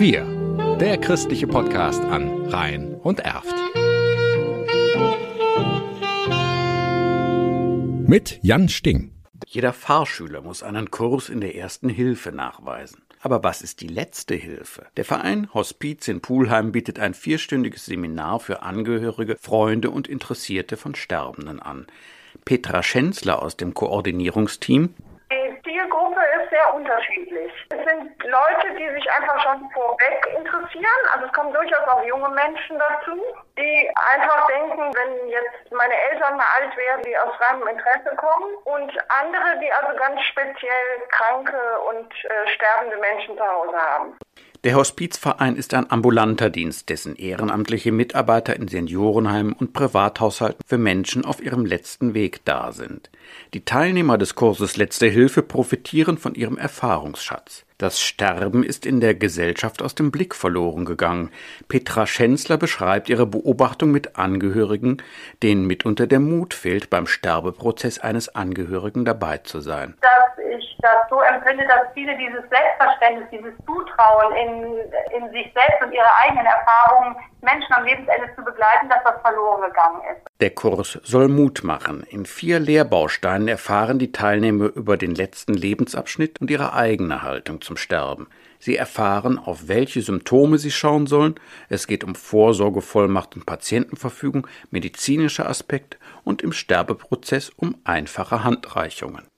Wir, 0.00 0.24
der 0.80 0.96
christliche 0.96 1.46
Podcast 1.46 2.02
an 2.04 2.46
Rhein 2.46 2.94
und 2.94 3.20
Erft. 3.20 3.54
Mit 8.08 8.38
Jan 8.40 8.70
Sting. 8.70 9.12
Jeder 9.46 9.74
Fahrschüler 9.74 10.40
muss 10.40 10.62
einen 10.62 10.90
Kurs 10.90 11.28
in 11.28 11.42
der 11.42 11.54
ersten 11.54 11.90
Hilfe 11.90 12.32
nachweisen. 12.32 13.02
Aber 13.20 13.44
was 13.44 13.60
ist 13.60 13.82
die 13.82 13.88
letzte 13.88 14.34
Hilfe? 14.36 14.86
Der 14.96 15.04
Verein 15.04 15.52
Hospiz 15.52 16.08
in 16.08 16.22
Pulheim 16.22 16.72
bietet 16.72 16.98
ein 16.98 17.12
vierstündiges 17.12 17.84
Seminar 17.84 18.40
für 18.40 18.62
Angehörige, 18.62 19.36
Freunde 19.38 19.90
und 19.90 20.08
Interessierte 20.08 20.78
von 20.78 20.94
Sterbenden 20.94 21.60
an. 21.60 21.86
Petra 22.46 22.82
Schenzler 22.82 23.42
aus 23.42 23.58
dem 23.58 23.74
Koordinierungsteam 23.74 24.94
sehr 26.50 26.74
unterschiedlich. 26.74 27.52
Es 27.70 27.84
sind 27.84 28.24
Leute, 28.24 28.74
die 28.76 28.88
sich 28.94 29.10
einfach 29.12 29.40
schon 29.42 29.70
vorweg 29.70 30.26
interessieren. 30.36 31.02
Also 31.12 31.26
es 31.26 31.32
kommen 31.32 31.52
durchaus 31.52 31.88
auch 31.88 32.04
junge 32.04 32.28
Menschen 32.30 32.78
dazu, 32.78 33.16
die 33.56 33.90
einfach 34.12 34.46
denken, 34.48 34.92
wenn 34.94 35.28
jetzt 35.28 35.72
meine 35.72 35.94
Eltern 36.10 36.36
mal 36.36 36.46
alt 36.60 36.76
werden, 36.76 37.02
die 37.04 37.16
aus 37.16 37.32
reinem 37.40 37.66
Interesse 37.68 38.14
kommen. 38.16 38.54
Und 38.64 38.92
andere, 39.08 39.58
die 39.60 39.72
also 39.72 39.96
ganz 39.96 40.20
speziell 40.22 41.00
kranke 41.08 41.80
und 41.88 42.12
äh, 42.24 42.48
sterbende 42.48 42.98
Menschen 42.98 43.36
zu 43.36 43.46
Hause 43.46 43.76
haben. 43.76 44.18
Der 44.62 44.74
Hospizverein 44.74 45.56
ist 45.56 45.72
ein 45.72 45.90
ambulanter 45.90 46.50
Dienst, 46.50 46.90
dessen 46.90 47.16
ehrenamtliche 47.16 47.92
Mitarbeiter 47.92 48.54
in 48.54 48.68
Seniorenheimen 48.68 49.54
und 49.54 49.72
Privathaushalten 49.72 50.62
für 50.66 50.76
Menschen 50.76 51.24
auf 51.24 51.42
ihrem 51.42 51.64
letzten 51.64 52.12
Weg 52.12 52.44
da 52.44 52.70
sind. 52.72 53.08
Die 53.54 53.64
Teilnehmer 53.64 54.18
des 54.18 54.34
Kurses 54.34 54.76
Letzte 54.76 55.06
Hilfe 55.06 55.40
profitieren 55.42 56.18
von 56.18 56.34
ihrem 56.34 56.58
Erfahrungsschatz. 56.58 57.64
Das 57.80 57.98
Sterben 57.98 58.62
ist 58.62 58.84
in 58.84 59.00
der 59.00 59.14
Gesellschaft 59.14 59.80
aus 59.80 59.94
dem 59.94 60.10
Blick 60.10 60.34
verloren 60.34 60.84
gegangen. 60.84 61.32
Petra 61.66 62.06
Schenzler 62.06 62.58
beschreibt 62.58 63.08
ihre 63.08 63.24
Beobachtung 63.24 63.90
mit 63.90 64.18
Angehörigen, 64.18 64.98
denen 65.42 65.66
mitunter 65.66 66.06
der 66.06 66.20
Mut 66.20 66.52
fehlt, 66.52 66.90
beim 66.90 67.06
Sterbeprozess 67.06 67.98
eines 67.98 68.34
Angehörigen 68.34 69.06
dabei 69.06 69.38
zu 69.38 69.60
sein. 69.60 69.94
Dass 70.02 70.44
ich 70.58 70.76
das 70.82 71.08
so 71.08 71.22
empfinde, 71.22 71.66
dass 71.66 71.90
viele 71.94 72.14
dieses 72.18 72.44
Selbstverständnis, 72.50 73.30
dieses 73.32 73.54
Zutrauen 73.64 74.36
in, 74.36 74.76
in 75.16 75.30
sich 75.32 75.50
selbst 75.54 75.82
und 75.82 75.90
ihre 75.90 76.14
eigenen 76.22 76.44
Erfahrungen, 76.44 77.16
Menschen 77.52 77.72
am 77.72 77.84
Lebensende 77.84 78.28
zu 78.36 78.44
begleiten, 78.44 78.88
dass 78.88 79.02
das 79.04 79.20
verloren 79.22 79.62
gegangen 79.62 80.00
ist. 80.12 80.26
Der 80.40 80.50
Kurs 80.50 80.98
soll 81.02 81.28
Mut 81.28 81.64
machen. 81.64 82.02
In 82.08 82.26
vier 82.26 82.58
Lehrbausteinen 82.60 83.48
erfahren 83.48 83.98
die 83.98 84.12
Teilnehmer 84.12 84.66
über 84.74 84.96
den 84.96 85.14
letzten 85.14 85.54
Lebensabschnitt 85.54 86.40
und 86.40 86.50
ihre 86.50 86.72
eigene 86.72 87.22
Haltung 87.22 87.60
zum 87.60 87.76
Sterben. 87.76 88.28
Sie 88.58 88.76
erfahren, 88.76 89.38
auf 89.38 89.68
welche 89.68 90.02
Symptome 90.02 90.58
sie 90.58 90.70
schauen 90.70 91.06
sollen. 91.06 91.34
Es 91.68 91.86
geht 91.86 92.04
um 92.04 92.14
Vorsorgevollmacht 92.14 93.34
und 93.34 93.46
Patientenverfügung, 93.46 94.46
medizinische 94.70 95.46
Aspekte 95.46 95.98
und 96.24 96.42
im 96.42 96.52
Sterbeprozess 96.52 97.50
um 97.56 97.76
einfache 97.84 98.44
Handreichungen 98.44 99.29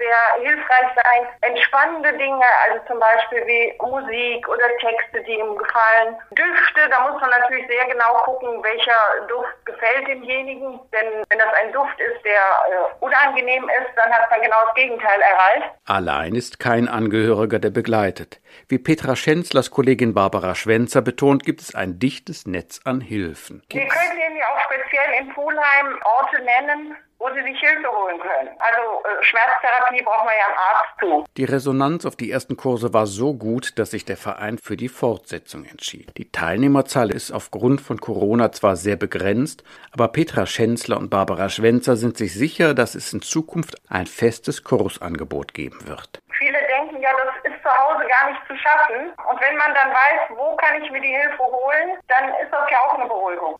sehr 0.00 0.42
hilfreich 0.42 0.90
sein. 0.96 1.28
Entspannende 1.42 2.16
Dinge, 2.16 2.48
also 2.64 2.80
zum 2.88 2.98
Beispiel 2.98 3.46
wie 3.46 3.74
Musik 3.78 4.48
oder 4.48 4.66
Texte, 4.80 5.22
die 5.22 5.38
ihm 5.38 5.56
gefallen. 5.56 6.16
Düfte, 6.32 6.88
da 6.90 7.00
muss 7.06 7.20
man 7.20 7.30
natürlich 7.30 7.66
sehr 7.68 7.86
genau 7.86 8.14
gucken, 8.24 8.62
welcher 8.62 9.26
Duft 9.28 9.54
gefällt 9.64 10.08
demjenigen. 10.08 10.80
Denn 10.92 11.24
wenn 11.28 11.38
das 11.38 11.52
ein 11.60 11.72
Duft 11.72 12.00
ist, 12.00 12.24
der 12.24 12.40
äh, 12.40 13.04
unangenehm 13.04 13.64
ist, 13.68 13.92
dann 13.96 14.12
hat 14.12 14.30
man 14.30 14.40
genau 14.40 14.56
das 14.66 14.74
Gegenteil 14.74 15.20
erreicht. 15.20 15.70
Allein 15.86 16.34
ist 16.34 16.58
kein 16.58 16.88
Angehöriger, 16.88 17.58
der 17.58 17.70
begleitet. 17.70 18.40
Wie 18.68 18.78
Petra 18.78 19.16
Schenzlers 19.16 19.70
Kollegin 19.70 20.14
Barbara 20.14 20.54
Schwenzer 20.54 21.02
betont, 21.02 21.44
gibt 21.44 21.60
es 21.60 21.74
ein 21.74 21.98
dichtes 21.98 22.46
Netz 22.46 22.80
an 22.84 23.00
Hilfen. 23.00 23.62
Wir 23.70 23.86
können 23.86 24.18
Ihnen 24.18 24.36
ja 24.36 24.46
auch 24.46 24.60
speziell 24.64 25.20
in 25.20 25.34
Pulheim 25.34 25.98
Orte 26.04 26.42
nennen, 26.42 26.96
wo 27.20 27.28
sie 27.34 27.42
sich 27.42 27.60
Hilfe 27.60 27.88
holen 27.88 28.18
können. 28.18 28.48
Also 28.58 29.02
äh, 29.04 29.22
Schmerztherapie 29.22 30.02
braucht 30.02 30.24
man 30.24 30.34
ja 30.34 30.46
einen 30.46 30.56
Arzt 30.56 31.00
zu. 31.00 31.24
Die 31.36 31.44
Resonanz 31.44 32.06
auf 32.06 32.16
die 32.16 32.30
ersten 32.30 32.56
Kurse 32.56 32.94
war 32.94 33.06
so 33.06 33.34
gut, 33.34 33.78
dass 33.78 33.90
sich 33.90 34.06
der 34.06 34.16
Verein 34.16 34.56
für 34.56 34.76
die 34.76 34.88
Fortsetzung 34.88 35.66
entschied. 35.66 36.16
Die 36.16 36.32
Teilnehmerzahl 36.32 37.10
ist 37.10 37.30
aufgrund 37.30 37.82
von 37.82 38.00
Corona 38.00 38.52
zwar 38.52 38.76
sehr 38.76 38.96
begrenzt, 38.96 39.62
aber 39.92 40.08
Petra 40.08 40.46
Schenzler 40.46 40.96
und 40.96 41.10
Barbara 41.10 41.50
Schwenzer 41.50 41.96
sind 41.96 42.16
sich 42.16 42.32
sicher, 42.34 42.72
dass 42.72 42.94
es 42.94 43.12
in 43.12 43.20
Zukunft 43.20 43.76
ein 43.90 44.06
festes 44.06 44.64
Kursangebot 44.64 45.52
geben 45.52 45.86
wird. 45.86 46.22
Viele 46.38 46.58
denken 46.68 47.02
ja, 47.02 47.10
das 47.12 47.52
ist 47.52 47.62
zu 47.62 47.68
Hause 47.68 48.06
gar 48.08 48.30
nicht 48.30 48.40
zu 48.46 48.56
schaffen. 48.56 49.10
Und 49.30 49.40
wenn 49.40 49.56
man 49.58 49.74
dann 49.74 49.90
weiß, 49.90 50.38
wo 50.38 50.56
kann 50.56 50.82
ich 50.82 50.90
mir 50.90 51.02
die 51.02 51.08
Hilfe 51.08 51.42
holen, 51.42 51.98
dann 52.08 52.30
ist 52.42 52.50
das 52.50 52.70
ja 52.70 52.78
auch 52.78 52.94
eine 52.94 53.06
Beruhigung. 53.06 53.56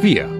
Wir 0.00 0.39